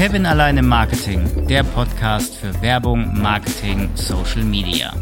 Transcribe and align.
Kevin 0.00 0.24
allein 0.24 0.56
im 0.56 0.66
Marketing, 0.66 1.46
der 1.46 1.62
Podcast 1.62 2.34
für 2.34 2.58
Werbung, 2.62 3.20
Marketing, 3.20 3.94
Social 3.94 4.44
Media. 4.44 4.94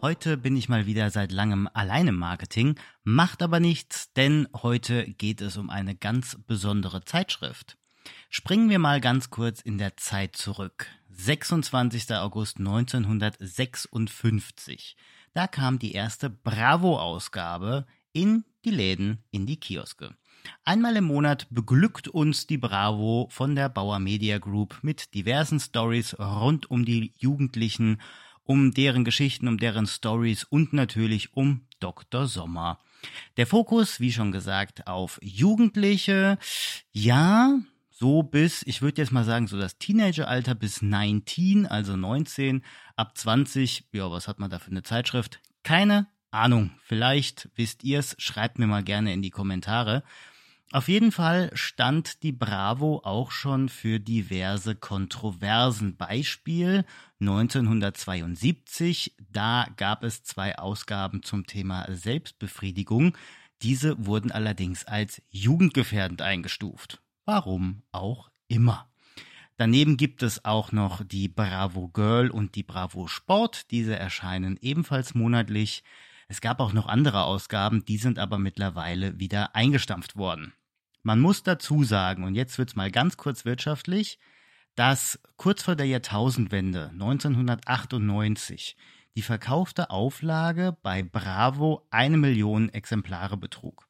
Heute 0.00 0.36
bin 0.36 0.56
ich 0.56 0.68
mal 0.68 0.86
wieder 0.86 1.10
seit 1.10 1.32
langem 1.32 1.68
allein 1.74 2.06
im 2.06 2.14
Marketing, 2.14 2.76
macht 3.02 3.42
aber 3.42 3.58
nichts, 3.58 4.12
denn 4.12 4.46
heute 4.62 5.10
geht 5.10 5.40
es 5.40 5.56
um 5.56 5.70
eine 5.70 5.96
ganz 5.96 6.38
besondere 6.46 7.04
Zeitschrift. 7.04 7.76
Springen 8.30 8.70
wir 8.70 8.78
mal 8.78 9.00
ganz 9.00 9.30
kurz 9.30 9.60
in 9.60 9.76
der 9.76 9.96
Zeit 9.96 10.36
zurück. 10.36 10.86
26. 11.10 12.14
August 12.14 12.60
1956. 12.60 14.94
Da 15.38 15.46
kam 15.46 15.78
die 15.78 15.92
erste 15.92 16.30
Bravo-Ausgabe 16.30 17.86
in 18.12 18.44
die 18.64 18.72
Läden, 18.72 19.22
in 19.30 19.46
die 19.46 19.60
Kioske. 19.60 20.16
Einmal 20.64 20.96
im 20.96 21.04
Monat 21.04 21.46
beglückt 21.48 22.08
uns 22.08 22.48
die 22.48 22.58
Bravo 22.58 23.28
von 23.30 23.54
der 23.54 23.68
Bauer 23.68 24.00
Media 24.00 24.38
Group 24.38 24.80
mit 24.82 25.14
diversen 25.14 25.60
Stories 25.60 26.18
rund 26.18 26.68
um 26.72 26.84
die 26.84 27.12
Jugendlichen, 27.18 28.00
um 28.42 28.74
deren 28.74 29.04
Geschichten, 29.04 29.46
um 29.46 29.58
deren 29.58 29.86
Stories 29.86 30.42
und 30.42 30.72
natürlich 30.72 31.36
um 31.36 31.68
Dr. 31.78 32.26
Sommer. 32.26 32.80
Der 33.36 33.46
Fokus, 33.46 34.00
wie 34.00 34.10
schon 34.10 34.32
gesagt, 34.32 34.88
auf 34.88 35.20
Jugendliche. 35.22 36.36
Ja, 36.90 37.60
so 37.98 38.22
bis, 38.22 38.62
ich 38.62 38.80
würde 38.80 39.02
jetzt 39.02 39.10
mal 39.10 39.24
sagen, 39.24 39.48
so 39.48 39.58
das 39.58 39.78
Teenageralter 39.78 40.54
bis 40.54 40.82
19, 40.82 41.66
also 41.66 41.96
19, 41.96 42.62
ab 42.94 43.18
20, 43.18 43.88
ja, 43.92 44.08
was 44.10 44.28
hat 44.28 44.38
man 44.38 44.50
da 44.50 44.60
für 44.60 44.70
eine 44.70 44.84
Zeitschrift? 44.84 45.40
Keine 45.64 46.06
Ahnung. 46.30 46.70
Vielleicht 46.84 47.48
wisst 47.56 47.82
ihr 47.82 47.98
es, 47.98 48.14
schreibt 48.18 48.60
mir 48.60 48.68
mal 48.68 48.84
gerne 48.84 49.12
in 49.12 49.22
die 49.22 49.30
Kommentare. 49.30 50.04
Auf 50.70 50.86
jeden 50.86 51.10
Fall 51.10 51.50
stand 51.54 52.22
die 52.22 52.30
Bravo 52.30 53.00
auch 53.02 53.32
schon 53.32 53.68
für 53.68 53.98
diverse 53.98 54.76
Kontroversen. 54.76 55.96
Beispiel 55.96 56.84
1972, 57.20 59.16
da 59.18 59.66
gab 59.76 60.04
es 60.04 60.22
zwei 60.22 60.56
Ausgaben 60.56 61.24
zum 61.24 61.46
Thema 61.46 61.86
Selbstbefriedigung. 61.90 63.16
Diese 63.62 64.06
wurden 64.06 64.30
allerdings 64.30 64.84
als 64.84 65.20
jugendgefährdend 65.30 66.22
eingestuft. 66.22 67.00
Warum 67.28 67.82
auch 67.92 68.30
immer. 68.46 68.88
Daneben 69.58 69.98
gibt 69.98 70.22
es 70.22 70.46
auch 70.46 70.72
noch 70.72 71.04
die 71.04 71.28
Bravo 71.28 71.88
Girl 71.88 72.30
und 72.30 72.54
die 72.54 72.62
Bravo 72.62 73.06
Sport. 73.06 73.70
Diese 73.70 73.94
erscheinen 73.94 74.56
ebenfalls 74.62 75.14
monatlich. 75.14 75.84
Es 76.28 76.40
gab 76.40 76.58
auch 76.58 76.72
noch 76.72 76.86
andere 76.86 77.24
Ausgaben, 77.24 77.84
die 77.84 77.98
sind 77.98 78.18
aber 78.18 78.38
mittlerweile 78.38 79.20
wieder 79.20 79.54
eingestampft 79.54 80.16
worden. 80.16 80.54
Man 81.02 81.20
muss 81.20 81.42
dazu 81.42 81.84
sagen, 81.84 82.24
und 82.24 82.34
jetzt 82.34 82.56
wird's 82.56 82.76
mal 82.76 82.90
ganz 82.90 83.18
kurz 83.18 83.44
wirtschaftlich, 83.44 84.18
dass 84.74 85.20
kurz 85.36 85.62
vor 85.62 85.76
der 85.76 85.84
Jahrtausendwende 85.84 86.88
1998 86.94 88.74
die 89.16 89.22
verkaufte 89.22 89.90
Auflage 89.90 90.78
bei 90.82 91.02
Bravo 91.02 91.86
eine 91.90 92.16
Million 92.16 92.70
Exemplare 92.70 93.36
betrug. 93.36 93.86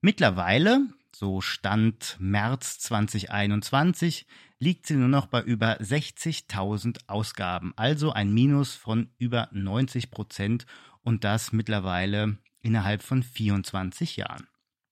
Mittlerweile, 0.00 0.86
so 1.18 1.40
Stand 1.40 2.16
März 2.18 2.78
2021, 2.80 4.26
liegt 4.58 4.86
sie 4.86 4.96
nur 4.96 5.08
noch 5.08 5.26
bei 5.26 5.42
über 5.42 5.80
60.000 5.80 6.98
Ausgaben, 7.06 7.72
also 7.76 8.12
ein 8.12 8.32
Minus 8.32 8.74
von 8.74 9.08
über 9.18 9.48
90 9.52 10.10
Prozent 10.10 10.66
und 11.02 11.24
das 11.24 11.52
mittlerweile 11.52 12.36
innerhalb 12.60 13.02
von 13.02 13.22
24 13.22 14.16
Jahren. 14.16 14.46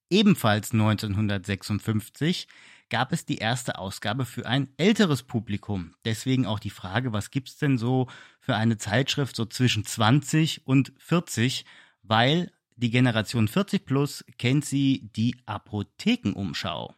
Ebenfalls 0.09 0.72
1956 0.72 2.49
gab 2.88 3.12
es 3.12 3.26
die 3.26 3.38
erste 3.38 3.78
Ausgabe 3.78 4.25
für 4.25 4.47
ein 4.47 4.69
älteres 4.76 5.25
Publikum. 5.25 5.94
Deswegen 6.04 6.47
auch 6.47 6.59
die 6.59 6.70
Frage, 6.70 7.12
was 7.12 7.31
gibt's 7.31 7.56
denn 7.56 7.76
so 7.76 8.06
für 8.41 8.56
eine 8.56 8.78
Zeitschrift 8.78 9.37
so 9.37 9.44
zwischen 9.44 9.84
20 9.84 10.66
und 10.66 10.93
40, 10.99 11.65
weil 12.03 12.50
die 12.77 12.91
Generation 12.91 13.49
40 13.49 13.87
plus 13.87 14.25
kennt 14.39 14.65
sie 14.65 15.09
die 15.15 15.37
Apothekenumschau. 15.47 16.95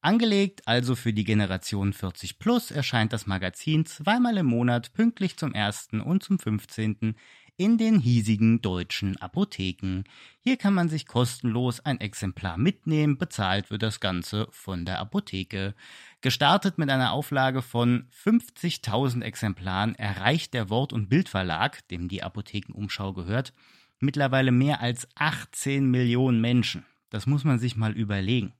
Angelegt 0.00 0.66
also 0.66 0.96
für 0.96 1.12
die 1.12 1.24
Generation 1.24 1.92
40 1.92 2.38
plus 2.38 2.70
erscheint 2.70 3.12
das 3.12 3.26
Magazin 3.26 3.86
zweimal 3.86 4.36
im 4.38 4.46
Monat 4.46 4.92
pünktlich 4.94 5.36
zum 5.36 5.54
1. 5.54 5.90
und 6.04 6.24
zum 6.24 6.38
15. 6.38 7.14
in 7.56 7.78
den 7.78 8.00
hiesigen 8.00 8.62
deutschen 8.62 9.16
Apotheken. 9.20 10.02
Hier 10.40 10.56
kann 10.56 10.74
man 10.74 10.88
sich 10.88 11.06
kostenlos 11.06 11.78
ein 11.80 12.00
Exemplar 12.00 12.56
mitnehmen, 12.56 13.18
bezahlt 13.18 13.70
wird 13.70 13.82
das 13.82 14.00
Ganze 14.00 14.48
von 14.50 14.84
der 14.84 14.98
Apotheke. 14.98 15.74
Gestartet 16.20 16.78
mit 16.78 16.90
einer 16.90 17.12
Auflage 17.12 17.62
von 17.62 18.08
50.000 18.24 19.22
Exemplaren 19.22 19.94
erreicht 19.94 20.54
der 20.54 20.70
Wort- 20.70 20.92
und 20.92 21.08
Bildverlag, 21.08 21.86
dem 21.88 22.08
die 22.08 22.22
Apothekenumschau 22.22 23.12
gehört, 23.12 23.52
mittlerweile 24.02 24.52
mehr 24.52 24.80
als 24.80 25.08
18 25.14 25.90
Millionen 25.90 26.40
Menschen. 26.40 26.84
Das 27.10 27.26
muss 27.26 27.44
man 27.44 27.58
sich 27.58 27.76
mal 27.76 27.92
überlegen. 27.92 28.52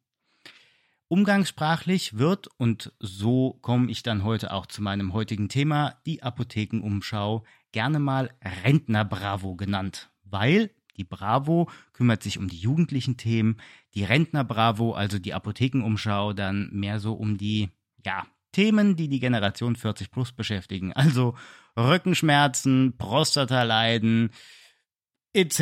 Umgangssprachlich 1.09 2.17
wird, 2.17 2.49
und 2.57 2.93
so 2.99 3.59
komme 3.61 3.91
ich 3.91 4.03
dann 4.03 4.25
heute 4.25 4.53
auch 4.53 4.67
zu 4.67 4.81
meinem 4.83 5.13
heutigen 5.13 5.51
Thema, 5.51 5.97
die 6.07 6.23
Apothekenumschau 6.23 7.45
gerne 7.73 7.99
mal 7.99 8.31
Rentner 8.65 9.05
Bravo 9.05 9.57
genannt, 9.57 10.11
weil 10.25 10.71
die 10.97 11.05
Bravo 11.05 11.71
kümmert 11.93 12.23
sich 12.23 12.39
um 12.39 12.49
die 12.49 12.57
jugendlichen 12.57 13.17
Themen, 13.17 13.59
die 13.95 14.05
Rentner 14.05 14.45
Bravo, 14.45 14.93
also 14.93 15.19
die 15.19 15.35
Apothekenumschau, 15.35 16.33
dann 16.33 16.71
mehr 16.73 17.01
so 17.01 17.15
um 17.15 17.37
die, 17.37 17.71
ja, 18.05 18.27
Themen, 18.53 18.97
die 18.97 19.09
die 19.09 19.21
Generation 19.21 19.77
40 19.77 20.11
plus 20.11 20.33
beschäftigen. 20.33 20.93
Also 20.93 21.35
Rückenschmerzen, 21.77 22.97
Prostataleiden, 22.99 24.31
etc., 25.35 25.61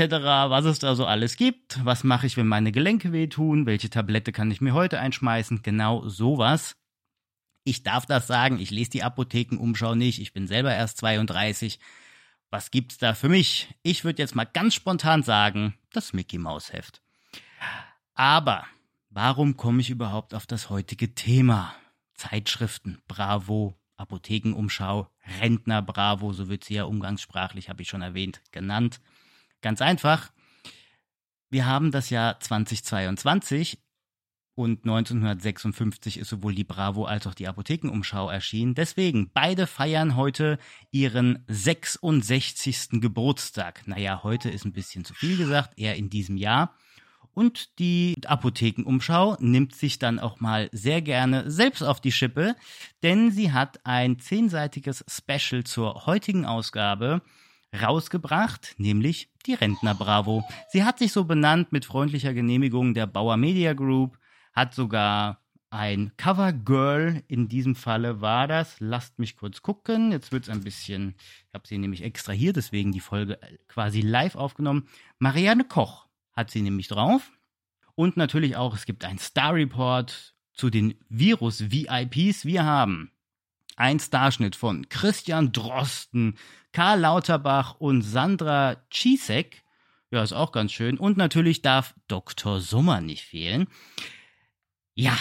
was 0.49 0.65
es 0.65 0.79
da 0.79 0.95
so 0.95 1.07
alles 1.07 1.37
gibt. 1.37 1.85
Was 1.85 2.05
mache 2.05 2.27
ich, 2.27 2.37
wenn 2.37 2.47
meine 2.47 2.73
Gelenke 2.73 3.13
wehtun? 3.13 3.67
Welche 3.67 3.91
Tablette 3.91 4.33
kann 4.33 4.51
ich 4.51 4.61
mir 4.61 4.75
heute 4.75 4.99
einschmeißen? 5.01 5.63
Genau 5.63 6.09
sowas. 6.09 6.77
Ich 7.65 7.83
darf 7.83 8.07
das 8.07 8.27
sagen, 8.27 8.59
ich 8.59 8.71
lese 8.71 8.91
die 8.91 9.03
Apothekenumschau 9.03 9.95
nicht, 9.95 10.19
ich 10.21 10.33
bin 10.33 10.47
selber 10.47 10.75
erst 10.75 10.99
32. 10.99 11.79
Was 12.51 12.71
gibt's 12.71 12.99
da 12.99 13.15
für 13.15 13.29
mich? 13.29 13.69
Ich 13.83 14.05
würde 14.05 14.23
jetzt 14.23 14.35
mal 14.35 14.45
ganz 14.45 14.75
spontan 14.75 15.23
sagen, 15.23 15.75
das 15.93 16.13
Mickey 16.13 16.39
Maus 16.39 16.73
Heft. 16.73 17.01
Aber 18.15 18.67
warum 19.11 19.57
komme 19.57 19.81
ich 19.81 19.91
überhaupt 19.91 20.35
auf 20.35 20.47
das 20.47 20.71
heutige 20.71 21.15
Thema? 21.15 21.75
Zeitschriften, 22.15 23.01
Bravo, 23.07 23.75
Apothekenumschau, 23.97 25.09
Rentner 25.41 25.81
Bravo, 25.83 26.33
so 26.33 26.49
wird 26.49 26.65
sie 26.65 26.75
ja 26.75 26.85
umgangssprachlich, 26.85 27.69
habe 27.69 27.83
ich 27.83 27.89
schon 27.89 28.03
erwähnt, 28.03 28.43
genannt. 28.51 29.01
Ganz 29.61 29.83
einfach. 29.83 30.31
Wir 31.51 31.67
haben 31.67 31.91
das 31.91 32.11
Jahr 32.11 32.39
2022 32.39 33.79
und 34.55 34.85
1956 34.85 36.19
ist 36.19 36.29
sowohl 36.29 36.55
die 36.55 36.65
Bravo 36.65 37.05
als 37.05 37.27
auch 37.27 37.35
die 37.35 37.49
Apothekenumschau 37.49 38.29
erschienen. 38.29 38.75
Deswegen, 38.75 39.31
beide 39.33 39.67
feiern 39.67 40.17
heute 40.17 40.59
ihren 40.91 41.45
66. 41.49 43.01
Geburtstag. 43.01 43.87
Naja, 43.87 44.23
heute 44.23 44.51
ist 44.51 44.65
ein 44.65 44.73
bisschen 44.73 45.05
zu 45.05 45.15
viel 45.15 45.37
gesagt, 45.37 45.79
eher 45.79 45.97
in 45.97 46.11
diesem 46.11 46.37
Jahr. 46.37 46.77
Und 47.33 47.79
die 47.79 48.17
Apothekenumschau 48.27 49.37
nimmt 49.41 49.75
sich 49.75 49.99
dann 49.99 50.19
auch 50.19 50.41
mal 50.41 50.69
sehr 50.73 51.01
gerne 51.01 51.51
selbst 51.51 51.83
auf 51.83 52.01
die 52.01 52.13
Schippe, 52.13 52.55
denn 53.03 53.31
sie 53.31 53.53
hat 53.53 53.81
ein 53.87 54.19
zehnseitiges 54.19 55.05
Special 55.09 55.65
zur 55.65 56.07
heutigen 56.07 56.45
Ausgabe 56.45 57.23
rausgebracht, 57.79 58.75
nämlich 58.79 59.31
die 59.47 59.55
Rentner 59.55 59.95
Bravo. 59.95 60.45
Sie 60.71 60.85
hat 60.85 60.99
sich 60.99 61.13
so 61.13 61.25
benannt 61.25 61.73
mit 61.73 61.85
freundlicher 61.85 62.35
Genehmigung 62.35 62.95
der 62.95 63.07
Bauer 63.07 63.37
Media 63.37 63.75
Group, 63.75 64.19
hat 64.53 64.75
sogar 64.75 65.41
ein 65.71 66.13
Covergirl, 66.17 67.23
in 67.29 67.49
diesem 67.49 67.77
Falle 67.77 68.21
war 68.21 68.49
das. 68.49 68.81
Lasst 68.81 69.21
mich 69.21 69.37
kurz 69.37 69.63
gucken. 69.63 70.11
Jetzt 70.11 70.33
wird 70.33 70.45
es 70.45 70.49
ein 70.51 70.65
bisschen, 70.65 71.15
ich 71.47 71.55
habe 71.55 71.67
sie 71.67 71.79
nämlich 71.79 72.03
extra 72.03 72.33
hier, 72.33 72.53
deswegen 72.53 72.91
die 72.91 73.01
Folge 73.01 73.39
quasi 73.69 74.01
live 74.01 74.35
aufgenommen. 74.35 74.89
Marianne 75.19 75.65
Koch 75.65 76.07
hat 76.33 76.51
sie 76.51 76.63
nämlich 76.63 76.89
drauf. 76.89 77.31
Und 77.95 78.17
natürlich 78.17 78.57
auch, 78.57 78.75
es 78.75 78.85
gibt 78.85 79.05
ein 79.05 79.19
Star 79.19 79.55
Report 79.55 80.35
zu 80.55 80.71
den 80.71 80.95
Virus-VIPs. 81.09 82.45
Wir 82.45 82.65
haben 82.65 83.13
ein 83.77 84.01
Starschnitt 84.01 84.57
von 84.57 84.89
Christian 84.89 85.53
Drosten, 85.53 86.37
Karl 86.73 87.01
Lauterbach 87.01 87.77
und 87.79 88.03
Sandra 88.03 88.77
Czisek. 88.91 89.63
Ja, 90.11 90.23
ist 90.23 90.33
auch 90.33 90.53
ganz 90.53 90.73
schön. 90.73 90.99
Und 90.99 91.17
natürlich 91.17 91.63
darf 91.63 91.95
Dr. 92.09 92.61
Sommer 92.61 93.01
nicht 93.01 93.25
fehlen. 93.25 93.69
Ja, 94.95 95.17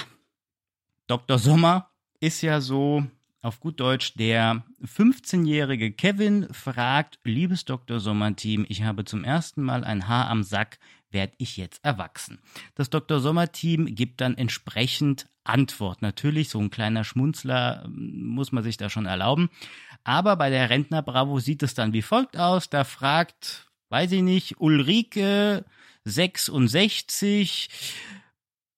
Dr. 1.08 1.38
Sommer 1.40 1.90
ist 2.20 2.42
ja 2.42 2.62
so 2.62 3.06
auf 3.42 3.60
gut 3.60 3.80
Deutsch, 3.80 4.16
der 4.16 4.64
15-jährige 4.84 5.92
Kevin 5.94 6.48
fragt, 6.52 7.20
liebes 7.24 7.64
Dr. 7.64 8.00
Sommer-Team, 8.00 8.66
ich 8.68 8.84
habe 8.84 9.06
zum 9.06 9.24
ersten 9.24 9.64
Mal 9.64 9.84
ein 9.86 10.08
Haar 10.08 10.30
am 10.30 10.44
Sack, 10.44 10.78
werde 11.10 11.34
ich 11.38 11.56
jetzt 11.56 11.84
erwachsen? 11.84 12.40
Das 12.76 12.90
Dr. 12.90 13.20
Sommer-Team 13.20 13.96
gibt 13.96 14.22
dann 14.22 14.38
entsprechend 14.38 15.28
Antwort. 15.44 16.02
Natürlich, 16.02 16.50
so 16.50 16.60
ein 16.60 16.70
kleiner 16.70 17.04
Schmunzler 17.04 17.84
ähm, 17.86 18.22
muss 18.26 18.52
man 18.52 18.64
sich 18.64 18.78
da 18.78 18.90
schon 18.90 19.06
erlauben. 19.06 19.50
Aber 20.10 20.38
bei 20.38 20.50
der 20.50 20.72
Rentner 20.72 21.04
Bravo 21.04 21.40
sieht 21.40 21.62
es 21.62 21.76
dann 21.76 21.94
wie 21.94 22.02
folgt 22.02 22.36
aus. 22.36 22.68
Da 22.68 22.84
fragt, 22.84 23.70
weiß 23.90 24.12
ich 24.14 24.24
nicht, 24.24 24.60
Ulrike 24.60 25.66
66, 26.04 27.70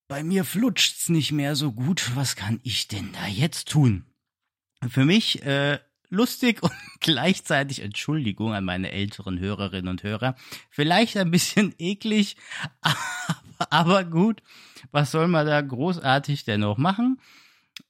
bei 0.10 0.26
mir 0.26 0.44
flutscht's 0.44 1.08
nicht 1.08 1.32
mehr 1.32 1.56
so 1.56 1.72
gut. 1.72 2.18
Was 2.18 2.36
kann 2.36 2.60
ich 2.64 2.90
denn 2.90 3.14
da 3.14 3.28
jetzt 3.28 3.70
tun? 3.70 4.04
Für 4.90 5.06
mich 5.06 5.42
äh, 5.44 5.80
lustig 6.10 6.62
und 6.64 6.74
gleichzeitig 7.00 7.82
Entschuldigung 7.82 8.54
an 8.54 8.66
meine 8.66 8.92
älteren 8.92 9.40
Hörerinnen 9.40 9.88
und 9.88 10.04
Hörer. 10.04 10.36
Vielleicht 10.70 11.16
ein 11.16 11.32
bisschen 11.32 11.74
eklig, 11.80 12.36
aber 13.58 14.04
gut. 14.04 14.44
Was 14.92 15.12
soll 15.12 15.30
man 15.30 15.46
da 15.46 15.62
großartig 15.62 16.44
denn 16.44 16.60
noch 16.60 16.78
machen? 16.78 17.22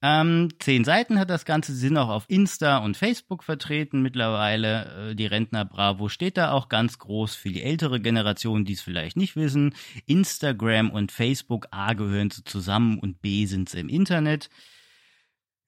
Ähm, 0.04 0.50
zehn 0.58 0.84
Seiten 0.84 1.20
hat 1.20 1.30
das 1.30 1.46
Ganze, 1.46 1.76
sind 1.76 1.96
auch 1.96 2.10
auf 2.10 2.26
Insta 2.28 2.78
und 2.80 2.98
Facebook 2.98 3.44
vertreten 3.44 4.02
mittlerweile. 4.02 5.12
Äh, 5.12 5.16
die 5.16 5.28
Rentner 5.28 5.64
Bravo 5.64 6.10
steht 6.10 6.38
da 6.38 6.52
auch 6.52 6.70
ganz 6.70 6.98
groß 6.98 7.36
für 7.36 7.50
die 7.50 7.62
ältere 7.62 8.02
Generation, 8.02 8.66
die 8.66 8.74
es 8.74 8.82
vielleicht 8.82 9.16
nicht 9.16 9.36
wissen. 9.36 9.76
Instagram 10.08 10.90
und 10.90 11.12
Facebook 11.12 11.68
A 11.70 11.94
gehören 11.94 12.32
sie 12.32 12.44
zusammen 12.44 12.98
und 12.98 13.22
B 13.22 13.46
sind 13.46 13.70
sie 13.70 13.80
im 13.80 13.90
Internet. 13.90 14.50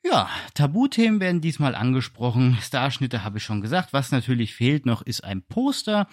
Ja, 0.06 0.30
Tabuthemen 0.56 1.22
werden 1.22 1.40
diesmal 1.40 1.76
angesprochen. 1.76 2.58
Starschnitte 2.60 3.24
habe 3.24 3.38
ich 3.38 3.44
schon 3.44 3.62
gesagt. 3.62 3.94
Was 3.94 4.12
natürlich 4.12 4.56
fehlt 4.56 4.88
noch, 4.88 5.04
ist 5.04 5.24
ein 5.24 5.44
Poster. 5.44 6.08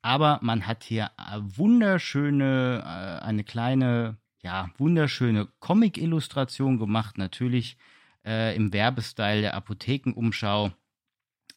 Aber 0.00 0.40
man 0.42 0.66
hat 0.66 0.82
hier 0.82 1.10
äh, 1.18 1.40
wunderschöne, 1.42 2.82
äh, 2.82 3.24
eine 3.24 3.44
kleine 3.44 4.16
ja, 4.46 4.70
wunderschöne 4.78 5.48
Comic-Illustration 5.58 6.78
gemacht, 6.78 7.18
natürlich 7.18 7.76
äh, 8.24 8.54
im 8.54 8.72
Werbestyle 8.72 9.40
der 9.40 9.54
Apothekenumschau. 9.54 10.70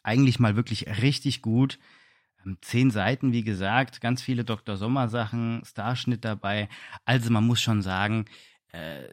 Eigentlich 0.01 0.39
mal 0.39 0.56
wirklich 0.56 0.88
richtig 1.00 1.44
gut. 1.44 1.77
Ähm, 2.44 2.57
zehn 2.62 2.89
Seiten, 2.89 3.31
wie 3.31 3.44
gesagt, 3.44 4.01
ganz 4.01 4.24
viele 4.24 4.44
Dr. 4.44 4.75
Sommer-Sachen, 4.75 5.62
Starschnitt 5.65 6.25
dabei. 6.25 6.68
Also 7.06 7.30
man 7.30 7.45
muss 7.45 7.62
schon 7.62 7.83
sagen, 7.83 8.25
äh, 8.71 9.03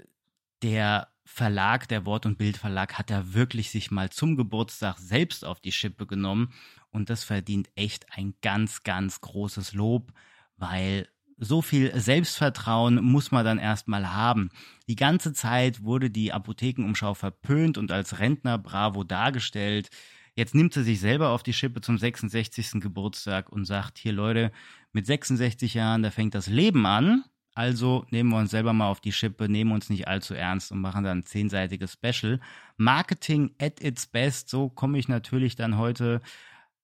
der 0.62 1.08
Verlag, 1.26 1.86
der 1.86 2.06
Wort- 2.06 2.24
und 2.24 2.38
Bildverlag, 2.38 2.94
hat 2.94 3.10
da 3.10 3.34
wirklich 3.34 3.70
sich 3.70 3.90
mal 3.90 4.08
zum 4.08 4.36
Geburtstag 4.36 4.96
selbst 4.96 5.44
auf 5.44 5.60
die 5.60 5.72
Schippe 5.72 6.06
genommen. 6.06 6.54
Und 6.88 7.10
das 7.10 7.24
verdient 7.24 7.68
echt 7.74 8.06
ein 8.16 8.32
ganz, 8.40 8.84
ganz 8.84 9.20
großes 9.20 9.74
Lob, 9.74 10.14
weil 10.56 11.08
so 11.38 11.62
viel 11.62 11.98
Selbstvertrauen 11.98 13.02
muss 13.04 13.30
man 13.30 13.44
dann 13.44 13.58
erstmal 13.58 14.12
haben. 14.12 14.50
Die 14.88 14.96
ganze 14.96 15.32
Zeit 15.32 15.82
wurde 15.82 16.10
die 16.10 16.32
Apothekenumschau 16.32 17.14
verpönt 17.14 17.78
und 17.78 17.92
als 17.92 18.18
Rentner 18.18 18.58
Bravo 18.58 19.04
dargestellt. 19.04 19.90
Jetzt 20.34 20.54
nimmt 20.54 20.74
sie 20.74 20.82
sich 20.82 21.00
selber 21.00 21.30
auf 21.30 21.42
die 21.42 21.52
Schippe 21.52 21.80
zum 21.80 21.98
66. 21.98 22.80
Geburtstag 22.80 23.50
und 23.50 23.64
sagt, 23.64 23.98
hier 23.98 24.12
Leute, 24.12 24.52
mit 24.92 25.06
66 25.06 25.74
Jahren, 25.74 26.02
da 26.02 26.10
fängt 26.10 26.34
das 26.34 26.46
Leben 26.46 26.86
an. 26.86 27.24
Also 27.54 28.04
nehmen 28.10 28.30
wir 28.30 28.38
uns 28.38 28.50
selber 28.50 28.74
mal 28.74 28.88
auf 28.88 29.00
die 29.00 29.12
Schippe, 29.12 29.48
nehmen 29.48 29.72
uns 29.72 29.88
nicht 29.88 30.08
allzu 30.08 30.34
ernst 30.34 30.72
und 30.72 30.80
machen 30.80 31.04
dann 31.04 31.20
ein 31.20 31.24
zehnseitiges 31.24 31.94
Special. 31.94 32.38
Marketing 32.76 33.54
at 33.58 33.82
its 33.82 34.06
best, 34.06 34.50
so 34.50 34.68
komme 34.68 34.98
ich 34.98 35.08
natürlich 35.08 35.56
dann 35.56 35.78
heute 35.78 36.20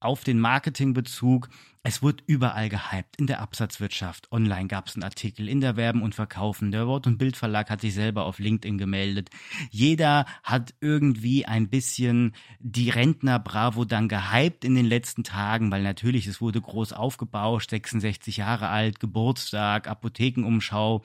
auf 0.04 0.24
den 0.24 0.38
Marketingbezug. 0.40 1.48
Es 1.84 2.02
wird 2.02 2.22
überall 2.26 2.68
gehypt. 2.68 3.16
In 3.16 3.26
der 3.26 3.40
Absatzwirtschaft, 3.40 4.30
online 4.30 4.68
gab 4.68 4.86
es 4.86 4.94
einen 4.94 5.02
Artikel, 5.02 5.48
in 5.48 5.60
der 5.60 5.76
Werben 5.76 6.02
und 6.02 6.14
Verkaufen. 6.14 6.70
Der 6.70 6.86
Wort- 6.86 7.08
und 7.08 7.18
Bildverlag 7.18 7.70
hat 7.70 7.80
sich 7.80 7.94
selber 7.94 8.24
auf 8.24 8.38
LinkedIn 8.38 8.78
gemeldet. 8.78 9.30
Jeder 9.70 10.26
hat 10.44 10.74
irgendwie 10.80 11.44
ein 11.44 11.68
bisschen 11.68 12.34
die 12.60 12.90
Rentner 12.90 13.40
Bravo 13.40 13.84
dann 13.84 14.08
gehypt 14.08 14.64
in 14.64 14.76
den 14.76 14.86
letzten 14.86 15.24
Tagen, 15.24 15.72
weil 15.72 15.82
natürlich 15.82 16.26
es 16.26 16.40
wurde 16.40 16.60
groß 16.60 16.92
aufgebauscht, 16.92 17.70
66 17.70 18.36
Jahre 18.36 18.68
alt, 18.68 19.00
Geburtstag, 19.00 19.88
Apothekenumschau. 19.88 21.02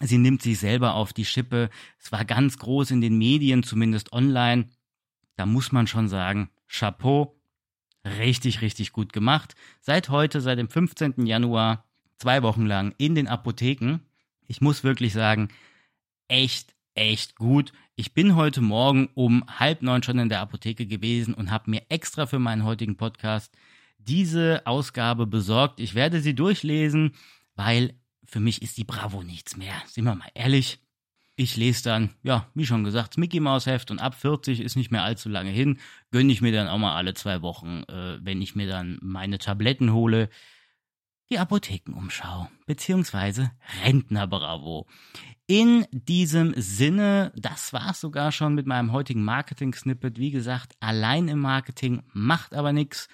Sie 0.00 0.18
nimmt 0.18 0.40
sich 0.40 0.58
selber 0.58 0.94
auf 0.94 1.12
die 1.12 1.26
Schippe. 1.26 1.68
Es 1.98 2.10
war 2.10 2.24
ganz 2.24 2.56
groß 2.58 2.90
in 2.90 3.02
den 3.02 3.18
Medien, 3.18 3.62
zumindest 3.62 4.12
online. 4.12 4.70
Da 5.36 5.46
muss 5.46 5.72
man 5.72 5.86
schon 5.86 6.08
sagen, 6.08 6.50
Chapeau, 6.68 7.39
richtig, 8.04 8.60
richtig 8.62 8.92
gut 8.92 9.12
gemacht. 9.12 9.54
Seit 9.80 10.08
heute, 10.08 10.40
seit 10.40 10.58
dem 10.58 10.68
15. 10.68 11.26
Januar, 11.26 11.84
zwei 12.18 12.42
Wochen 12.42 12.66
lang 12.66 12.94
in 12.98 13.14
den 13.14 13.28
Apotheken. 13.28 14.00
Ich 14.46 14.60
muss 14.60 14.84
wirklich 14.84 15.12
sagen, 15.12 15.48
echt, 16.28 16.74
echt 16.94 17.36
gut. 17.36 17.72
Ich 17.96 18.14
bin 18.14 18.36
heute 18.36 18.60
Morgen 18.60 19.08
um 19.14 19.44
halb 19.58 19.82
neun 19.82 20.02
schon 20.02 20.18
in 20.18 20.28
der 20.28 20.40
Apotheke 20.40 20.86
gewesen 20.86 21.34
und 21.34 21.50
habe 21.50 21.70
mir 21.70 21.82
extra 21.88 22.26
für 22.26 22.38
meinen 22.38 22.64
heutigen 22.64 22.96
Podcast 22.96 23.52
diese 23.98 24.62
Ausgabe 24.66 25.26
besorgt. 25.26 25.80
Ich 25.80 25.94
werde 25.94 26.20
sie 26.20 26.34
durchlesen, 26.34 27.12
weil 27.54 27.94
für 28.24 28.40
mich 28.40 28.62
ist 28.62 28.78
die 28.78 28.84
Bravo 28.84 29.22
nichts 29.22 29.56
mehr. 29.56 29.74
Sind 29.86 30.04
wir 30.04 30.14
mal 30.14 30.30
ehrlich. 30.34 30.78
Ich 31.40 31.56
lese 31.56 31.84
dann, 31.84 32.10
ja, 32.22 32.46
wie 32.52 32.66
schon 32.66 32.84
gesagt, 32.84 33.16
Mickey 33.16 33.40
Mouse 33.40 33.64
Heft 33.64 33.90
und 33.90 33.98
ab 33.98 34.14
40 34.14 34.60
ist 34.60 34.76
nicht 34.76 34.90
mehr 34.90 35.04
allzu 35.04 35.30
lange 35.30 35.48
hin. 35.48 35.78
Gönne 36.10 36.30
ich 36.34 36.42
mir 36.42 36.52
dann 36.52 36.68
auch 36.68 36.76
mal 36.76 36.94
alle 36.94 37.14
zwei 37.14 37.40
Wochen, 37.40 37.82
äh, 37.88 38.18
wenn 38.20 38.42
ich 38.42 38.56
mir 38.56 38.68
dann 38.68 38.98
meine 39.00 39.38
Tabletten 39.38 39.94
hole. 39.94 40.28
Die 41.30 41.38
Apothekenumschau, 41.38 42.50
beziehungsweise 42.66 43.52
Rentner 43.82 44.26
Bravo. 44.26 44.86
In 45.46 45.86
diesem 45.92 46.52
Sinne, 46.58 47.32
das 47.34 47.72
war's 47.72 48.02
sogar 48.02 48.32
schon 48.32 48.54
mit 48.54 48.66
meinem 48.66 48.92
heutigen 48.92 49.24
Marketing-Snippet. 49.24 50.18
Wie 50.18 50.32
gesagt, 50.32 50.74
allein 50.80 51.28
im 51.28 51.38
Marketing 51.38 52.02
macht 52.12 52.52
aber 52.52 52.74
nichts. 52.74 53.08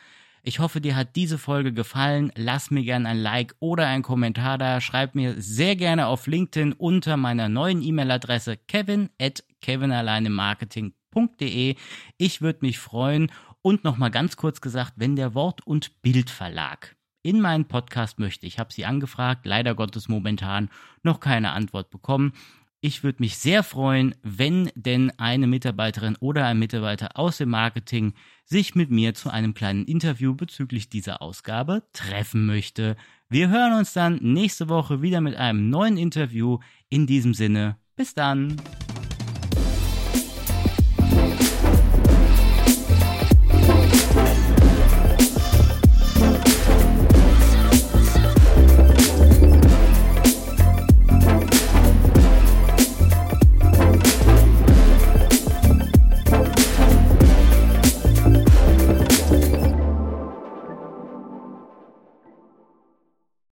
Ich 0.49 0.61
hoffe, 0.61 0.81
dir 0.81 0.95
hat 0.95 1.17
diese 1.17 1.39
Folge 1.39 1.73
gefallen. 1.73 2.31
Lass 2.37 2.71
mir 2.71 2.85
gerne 2.85 3.09
ein 3.09 3.19
Like 3.19 3.57
oder 3.59 3.89
ein 3.89 4.03
Kommentar 4.03 4.59
da. 4.59 4.81
Schreib 4.81 5.17
mir 5.17 5.35
sehr 5.43 5.75
gerne 5.75 6.07
auf 6.07 6.29
LinkedIn 6.29 6.73
unter 6.73 7.17
meiner 7.17 7.49
neuen 7.49 7.83
E-Mail-Adresse 7.83 8.57
kevin 8.57 9.11
at 9.21 9.43
kevinalleinemarketing.de. 9.61 11.75
Ich 12.17 12.43
würde 12.43 12.59
mich 12.63 12.79
freuen. 12.79 13.33
Und 13.61 13.83
nochmal 13.83 14.13
ganz 14.13 14.37
kurz 14.37 14.61
gesagt, 14.61 14.93
wenn 14.95 15.17
der 15.17 15.35
Wort- 15.35 15.67
und 15.67 16.01
Bildverlag 16.01 16.95
in 17.25 17.41
meinen 17.41 17.67
Podcast 17.67 18.21
möchte, 18.21 18.47
ich 18.47 18.61
habe 18.61 18.73
sie 18.73 18.85
angefragt, 18.85 19.47
leider 19.47 19.75
Gottes 19.75 20.07
momentan 20.07 20.71
noch 21.03 21.19
keine 21.19 21.51
Antwort 21.51 21.91
bekommen, 21.91 22.35
ich 22.81 23.03
würde 23.03 23.21
mich 23.21 23.39
sehr 23.39 23.63
freuen, 23.63 24.15
wenn 24.23 24.71
denn 24.75 25.11
eine 25.19 25.47
Mitarbeiterin 25.47 26.17
oder 26.21 26.47
ein 26.47 26.59
Mitarbeiter 26.59 27.19
aus 27.19 27.39
dem 27.39 27.51
Marketing 27.51 28.15
sich 28.45 28.75
mit 28.75 28.91
mir 28.91 29.15
zu 29.15 29.31
einem 29.31 29.55
kleinen 29.55 29.85
Interview 29.87 30.35
bezüglich 30.35 30.89
dieser 30.89 31.23
Ausgabe 31.23 31.83
treffen 31.93 32.47
möchte. 32.47 32.97
Wir 33.29 33.49
hören 33.49 33.73
uns 33.73 33.93
dann 33.93 34.19
nächste 34.23 34.69
Woche 34.69 35.03
wieder 35.03 35.21
mit 35.21 35.35
einem 35.37 35.69
neuen 35.69 35.97
Interview. 35.97 36.59
In 36.89 37.07
diesem 37.07 37.35
Sinne, 37.35 37.77
bis 37.97 38.15
dann. 38.15 38.57